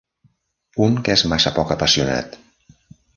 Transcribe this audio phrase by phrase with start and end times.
[0.85, 2.39] Un que és massa poc apassionat.